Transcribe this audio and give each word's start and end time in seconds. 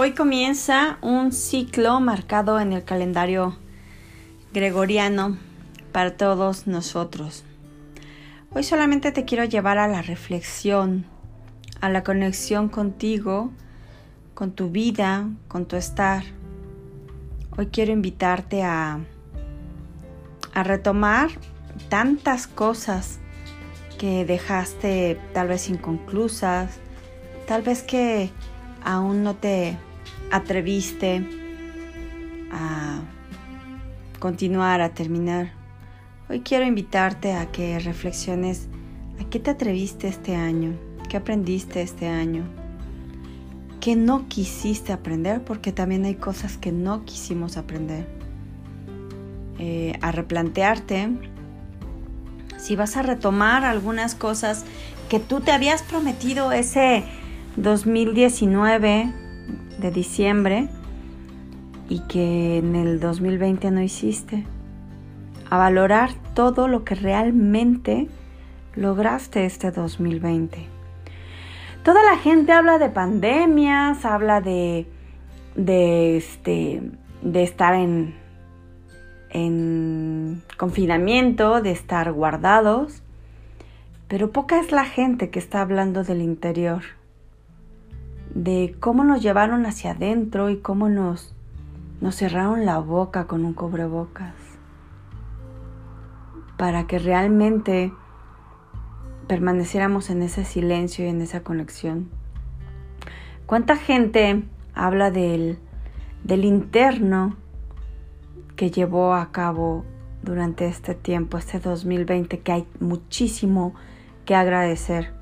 Hoy 0.00 0.12
comienza 0.12 0.96
un 1.02 1.32
ciclo 1.32 1.98
marcado 1.98 2.60
en 2.60 2.72
el 2.72 2.84
calendario 2.84 3.56
gregoriano 4.52 5.36
para 5.90 6.16
todos 6.16 6.68
nosotros. 6.68 7.42
Hoy 8.54 8.62
solamente 8.62 9.10
te 9.10 9.24
quiero 9.24 9.42
llevar 9.42 9.76
a 9.78 9.88
la 9.88 10.00
reflexión, 10.00 11.04
a 11.80 11.88
la 11.88 12.04
conexión 12.04 12.68
contigo, 12.68 13.50
con 14.34 14.52
tu 14.52 14.70
vida, 14.70 15.30
con 15.48 15.66
tu 15.66 15.74
estar. 15.74 16.22
Hoy 17.56 17.66
quiero 17.66 17.90
invitarte 17.90 18.62
a, 18.62 19.00
a 20.54 20.62
retomar 20.62 21.30
tantas 21.88 22.46
cosas 22.46 23.18
que 23.98 24.24
dejaste 24.24 25.20
tal 25.34 25.48
vez 25.48 25.68
inconclusas, 25.68 26.78
tal 27.48 27.62
vez 27.62 27.82
que 27.82 28.30
aún 28.84 29.24
no 29.24 29.34
te 29.34 29.76
atreviste 30.30 31.22
a 32.52 33.00
continuar, 34.18 34.80
a 34.80 34.90
terminar. 34.90 35.52
Hoy 36.28 36.40
quiero 36.40 36.66
invitarte 36.66 37.32
a 37.32 37.50
que 37.50 37.78
reflexiones 37.78 38.68
a 39.20 39.24
qué 39.24 39.40
te 39.40 39.50
atreviste 39.50 40.08
este 40.08 40.36
año, 40.36 40.74
qué 41.08 41.16
aprendiste 41.16 41.82
este 41.82 42.08
año, 42.08 42.44
qué 43.80 43.96
no 43.96 44.28
quisiste 44.28 44.92
aprender, 44.92 45.42
porque 45.42 45.72
también 45.72 46.04
hay 46.04 46.14
cosas 46.14 46.56
que 46.56 46.72
no 46.72 47.04
quisimos 47.04 47.56
aprender. 47.56 48.06
Eh, 49.58 49.98
a 50.02 50.12
replantearte 50.12 51.08
si 52.58 52.76
vas 52.76 52.96
a 52.96 53.02
retomar 53.02 53.64
algunas 53.64 54.14
cosas 54.14 54.64
que 55.08 55.18
tú 55.18 55.40
te 55.40 55.50
habías 55.50 55.82
prometido 55.82 56.52
ese 56.52 57.02
2019 57.56 59.12
de 59.78 59.90
diciembre 59.90 60.68
y 61.88 62.00
que 62.00 62.58
en 62.58 62.76
el 62.76 63.00
2020 63.00 63.70
no 63.70 63.82
hiciste. 63.82 64.44
A 65.50 65.56
valorar 65.56 66.10
todo 66.34 66.68
lo 66.68 66.84
que 66.84 66.94
realmente 66.94 68.08
lograste 68.74 69.46
este 69.46 69.70
2020. 69.70 70.66
Toda 71.82 72.02
la 72.02 72.18
gente 72.18 72.52
habla 72.52 72.78
de 72.78 72.90
pandemias, 72.90 74.04
habla 74.04 74.42
de, 74.42 74.86
de, 75.56 76.18
este, 76.18 76.82
de 77.22 77.42
estar 77.42 77.74
en, 77.74 78.14
en 79.30 80.42
confinamiento, 80.58 81.62
de 81.62 81.70
estar 81.70 82.12
guardados, 82.12 83.02
pero 84.06 84.32
poca 84.32 84.60
es 84.60 84.70
la 84.70 84.84
gente 84.84 85.30
que 85.30 85.38
está 85.38 85.62
hablando 85.62 86.04
del 86.04 86.20
interior 86.20 86.97
de 88.38 88.76
cómo 88.78 89.02
nos 89.02 89.20
llevaron 89.20 89.66
hacia 89.66 89.90
adentro 89.90 90.48
y 90.48 90.58
cómo 90.58 90.88
nos, 90.88 91.34
nos 92.00 92.14
cerraron 92.14 92.64
la 92.64 92.78
boca 92.78 93.26
con 93.26 93.44
un 93.44 93.52
cubrebocas 93.52 94.32
para 96.56 96.86
que 96.86 97.00
realmente 97.00 97.92
permaneciéramos 99.26 100.08
en 100.10 100.22
ese 100.22 100.44
silencio 100.44 101.04
y 101.04 101.08
en 101.08 101.20
esa 101.20 101.42
conexión. 101.42 102.10
¿Cuánta 103.46 103.74
gente 103.74 104.44
habla 104.72 105.10
del, 105.10 105.58
del 106.22 106.44
interno 106.44 107.36
que 108.54 108.70
llevó 108.70 109.14
a 109.14 109.32
cabo 109.32 109.84
durante 110.22 110.68
este 110.68 110.94
tiempo, 110.94 111.38
este 111.38 111.58
2020, 111.58 112.38
que 112.38 112.52
hay 112.52 112.66
muchísimo 112.78 113.74
que 114.24 114.36
agradecer? 114.36 115.17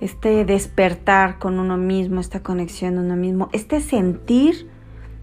Este 0.00 0.44
despertar 0.44 1.38
con 1.38 1.58
uno 1.58 1.76
mismo, 1.76 2.20
esta 2.20 2.42
conexión 2.42 2.98
uno 2.98 3.16
mismo, 3.16 3.48
este 3.52 3.80
sentir 3.80 4.68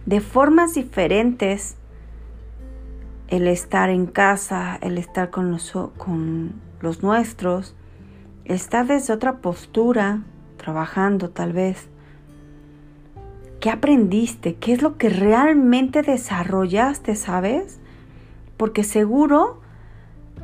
de 0.05 0.21
formas 0.21 0.73
diferentes 0.73 1.75
el 3.27 3.47
estar 3.47 3.89
en 3.89 4.07
casa, 4.07 4.77
el 4.81 4.97
estar 4.97 5.29
con 5.29 5.51
los, 5.51 5.71
con 5.97 6.53
los 6.81 7.01
nuestros, 7.01 7.75
estar 8.45 8.85
desde 8.85 9.13
otra 9.13 9.37
postura, 9.37 10.23
trabajando 10.57 11.29
tal 11.29 11.53
vez. 11.53 11.87
¿Qué 13.61 13.69
aprendiste? 13.69 14.55
¿Qué 14.55 14.73
es 14.73 14.81
lo 14.81 14.97
que 14.97 15.09
realmente 15.09 16.01
desarrollaste, 16.01 17.15
sabes? 17.15 17.79
Porque 18.57 18.83
seguro 18.83 19.61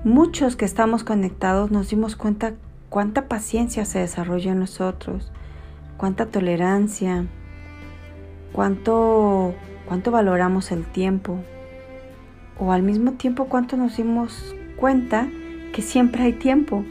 muchos 0.03 0.55
que 0.55 0.65
estamos 0.65 1.03
conectados 1.03 1.71
nos 1.71 1.89
dimos 1.89 2.15
cuenta 2.15 2.53
cuánta 2.89 3.27
paciencia 3.27 3.85
se 3.85 3.99
desarrolla 3.99 4.51
en 4.51 4.59
nosotros, 4.59 5.31
cuánta 5.97 6.27
tolerancia, 6.27 7.25
cuánto, 8.53 9.53
cuánto 9.87 10.11
valoramos 10.11 10.71
el 10.71 10.85
tiempo, 10.85 11.39
o 12.59 12.71
al 12.71 12.83
mismo 12.83 13.13
tiempo 13.13 13.45
cuánto 13.45 13.77
nos 13.77 13.97
dimos 13.97 14.55
cuenta 14.77 15.27
que 15.73 15.81
siempre 15.81 16.23
hay 16.23 16.33
tiempo 16.33 16.83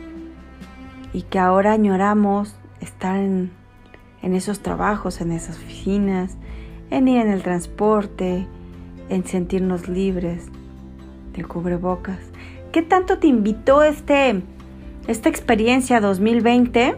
y 1.13 1.23
que 1.23 1.39
ahora 1.39 1.73
añoramos 1.73 2.55
estar 2.81 3.17
en, 3.17 3.51
en 4.23 4.35
esos 4.35 4.61
trabajos, 4.61 5.21
en 5.21 5.33
esas 5.33 5.57
oficinas, 5.57 6.37
en 6.91 7.09
ir 7.09 7.21
en 7.21 7.31
el 7.31 7.43
transporte, 7.43 8.47
en 9.09 9.25
sentirnos 9.25 9.89
libres 9.89 10.47
del 11.33 11.49
cubrebocas. 11.49 12.19
¿Qué 12.71 12.83
tanto 12.83 13.19
te 13.19 13.27
invitó 13.27 13.83
este 13.83 14.43
esta 15.07 15.29
experiencia 15.29 16.01
2020 16.01 16.97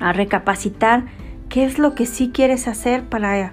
a 0.00 0.12
recapacitar 0.12 1.04
qué 1.48 1.64
es 1.64 1.78
lo 1.78 1.94
que 1.94 2.06
sí 2.06 2.30
quieres 2.32 2.66
hacer 2.66 3.04
para, 3.04 3.52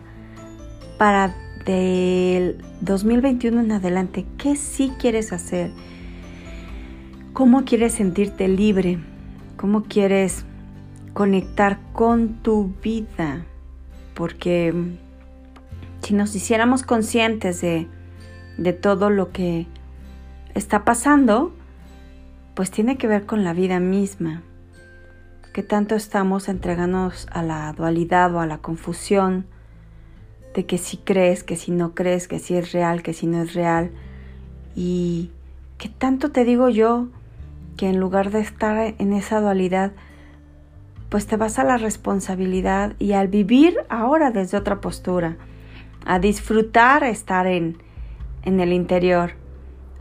para 0.97 1.35
del 1.65 2.63
2021 2.81 3.61
en 3.61 3.71
adelante, 3.71 4.25
qué 4.37 4.55
sí 4.55 4.91
quieres 4.99 5.31
hacer, 5.31 5.71
cómo 7.33 7.63
quieres 7.65 7.93
sentirte 7.93 8.47
libre, 8.47 8.99
cómo 9.57 9.83
quieres 9.83 10.45
conectar 11.13 11.79
con 11.93 12.41
tu 12.41 12.73
vida, 12.81 13.45
porque 14.15 14.73
si 16.01 16.13
nos 16.15 16.35
hiciéramos 16.35 16.81
conscientes 16.83 17.61
de, 17.61 17.87
de 18.57 18.73
todo 18.73 19.11
lo 19.11 19.31
que 19.31 19.67
está 20.55 20.83
pasando, 20.83 21.53
pues 22.55 22.71
tiene 22.71 22.97
que 22.97 23.07
ver 23.07 23.25
con 23.25 23.43
la 23.43 23.53
vida 23.53 23.79
misma. 23.79 24.43
Que 25.53 25.63
tanto 25.63 25.95
estamos 25.95 26.47
entregándonos 26.47 27.27
a 27.31 27.43
la 27.43 27.71
dualidad 27.73 28.33
o 28.33 28.39
a 28.39 28.45
la 28.45 28.59
confusión 28.59 29.45
de 30.53 30.65
que 30.65 30.77
si 30.77 30.97
crees, 30.97 31.43
que 31.43 31.55
si 31.55 31.71
no 31.71 31.93
crees, 31.93 32.27
que 32.27 32.39
si 32.39 32.55
es 32.55 32.71
real, 32.71 33.03
que 33.03 33.13
si 33.13 33.27
no 33.27 33.41
es 33.41 33.53
real. 33.53 33.91
Y 34.75 35.31
que 35.77 35.89
tanto 35.89 36.31
te 36.31 36.45
digo 36.45 36.69
yo 36.69 37.07
que 37.77 37.89
en 37.89 37.99
lugar 37.99 38.31
de 38.31 38.39
estar 38.39 38.95
en 38.97 39.13
esa 39.13 39.41
dualidad, 39.41 39.91
pues 41.09 41.27
te 41.27 41.35
vas 41.35 41.59
a 41.59 41.63
la 41.63 41.77
responsabilidad 41.77 42.93
y 42.99 43.13
al 43.13 43.27
vivir 43.27 43.75
ahora 43.89 44.31
desde 44.31 44.57
otra 44.57 44.79
postura, 44.79 45.37
a 46.05 46.19
disfrutar 46.19 47.03
estar 47.03 47.47
en, 47.47 47.77
en 48.43 48.59
el 48.59 48.71
interior, 48.71 49.33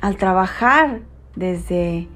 al 0.01 0.17
trabajar 0.17 1.01
desde 1.35 2.09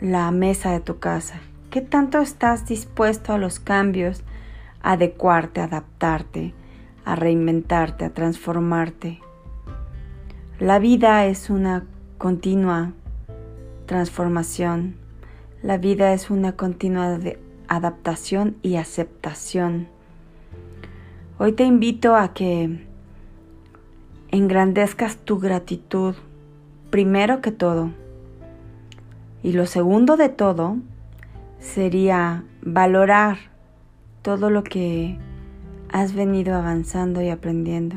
la 0.00 0.30
mesa 0.30 0.72
de 0.72 0.80
tu 0.80 0.98
casa? 0.98 1.40
¿Qué 1.70 1.80
tanto 1.80 2.20
estás 2.20 2.66
dispuesto 2.66 3.32
a 3.32 3.38
los 3.38 3.60
cambios, 3.60 4.22
a 4.82 4.92
adecuarte, 4.92 5.60
a 5.60 5.64
adaptarte, 5.64 6.54
a 7.04 7.16
reinventarte, 7.16 8.04
a 8.04 8.10
transformarte? 8.10 9.20
La 10.58 10.78
vida 10.78 11.26
es 11.26 11.50
una 11.50 11.84
continua 12.18 12.92
transformación. 13.86 14.96
La 15.62 15.78
vida 15.78 16.12
es 16.12 16.30
una 16.30 16.52
continua 16.52 17.18
adaptación 17.68 18.56
y 18.62 18.76
aceptación. 18.76 19.88
Hoy 21.38 21.52
te 21.52 21.64
invito 21.64 22.16
a 22.16 22.32
que 22.32 22.86
engrandezcas 24.30 25.16
tu 25.18 25.38
gratitud, 25.38 26.14
primero 26.90 27.40
que 27.40 27.52
todo 27.52 27.90
y 29.46 29.52
lo 29.52 29.64
segundo 29.66 30.16
de 30.16 30.28
todo 30.28 30.76
sería 31.60 32.42
valorar 32.62 33.38
todo 34.22 34.50
lo 34.50 34.64
que 34.64 35.18
has 35.88 36.14
venido 36.14 36.56
avanzando 36.56 37.22
y 37.22 37.28
aprendiendo. 37.28 37.94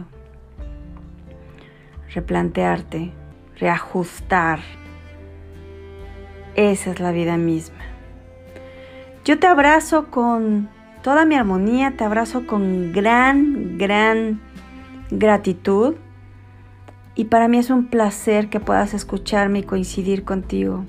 Replantearte, 2.14 3.14
reajustar. 3.58 4.60
Esa 6.54 6.92
es 6.92 7.00
la 7.00 7.12
vida 7.12 7.36
misma. 7.36 7.84
Yo 9.26 9.40
te 9.40 9.48
abrazo 9.48 10.12
con 10.12 10.70
toda 11.02 11.26
mi 11.26 11.34
armonía, 11.34 11.98
te 11.98 12.04
abrazo 12.04 12.46
con 12.46 12.92
gran, 12.94 13.80
gran 13.80 14.40
gratitud. 15.10 15.96
Y 17.16 17.26
para 17.26 17.48
mí 17.48 17.58
es 17.58 17.72
un 17.72 17.88
placer 17.88 18.52
que 18.52 18.60
puedas 18.60 18.94
escucharme 18.94 19.60
y 19.60 19.64
coincidir 19.64 20.24
contigo 20.24 20.86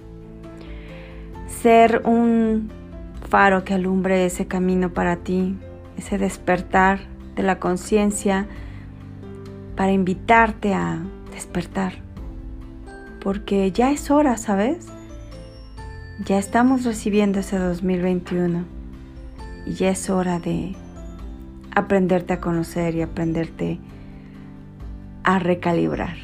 ser 1.50 2.02
un 2.04 2.70
faro 3.28 3.64
que 3.64 3.74
alumbre 3.74 4.24
ese 4.24 4.46
camino 4.46 4.90
para 4.90 5.16
ti, 5.16 5.56
ese 5.96 6.18
despertar 6.18 7.00
de 7.36 7.42
la 7.42 7.58
conciencia 7.58 8.46
para 9.76 9.92
invitarte 9.92 10.74
a 10.74 11.02
despertar. 11.32 11.94
Porque 13.20 13.70
ya 13.72 13.90
es 13.90 14.10
hora, 14.10 14.36
¿sabes? 14.36 14.88
Ya 16.24 16.38
estamos 16.38 16.84
recibiendo 16.84 17.40
ese 17.40 17.58
2021 17.58 18.64
y 19.66 19.74
ya 19.74 19.90
es 19.90 20.08
hora 20.10 20.38
de 20.38 20.74
aprenderte 21.74 22.34
a 22.34 22.40
conocer 22.40 22.94
y 22.94 23.02
aprenderte 23.02 23.78
a 25.24 25.38
recalibrar. 25.38 26.16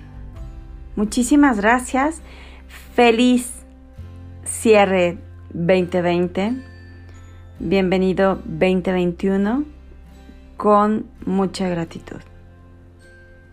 Muchísimas 0.96 1.61
gracias. 1.61 2.22
Feliz 2.94 3.56
cierre 4.46 5.19
2020. 5.52 6.54
Bienvenido 7.58 8.37
2021 8.44 9.64
con 10.56 11.06
mucha 11.25 11.69
gratitud. 11.69 12.20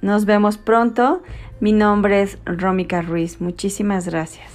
Nos 0.01 0.25
vemos 0.25 0.57
pronto. 0.57 1.23
Mi 1.59 1.71
nombre 1.71 2.21
es 2.21 2.37
Rómica 2.45 3.01
Ruiz. 3.01 3.41
Muchísimas 3.41 4.07
gracias. 4.07 4.52